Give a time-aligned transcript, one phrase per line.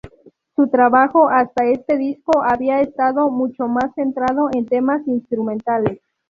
[0.55, 6.01] Su trabajo hasta este disco había estado mucho más centrado en temas instrumentales.